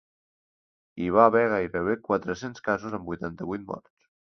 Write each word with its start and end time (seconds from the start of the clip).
Hi 1.03 1.09
va 1.17 1.25
haver 1.25 1.43
gairebé 1.51 1.95
quatre-cents 2.09 2.65
casos 2.71 2.99
amb 3.01 3.09
vuitanta-vuit 3.13 3.71
morts. 3.71 3.97